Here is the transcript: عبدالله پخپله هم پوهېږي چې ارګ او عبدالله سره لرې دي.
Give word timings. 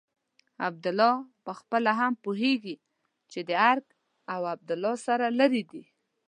عبدالله 0.67 1.13
پخپله 1.45 1.91
هم 1.99 2.13
پوهېږي 2.23 2.75
چې 3.31 3.39
ارګ 3.71 3.85
او 4.33 4.41
عبدالله 4.53 4.95
سره 5.07 5.25
لرې 5.39 5.63
دي. 5.71 5.83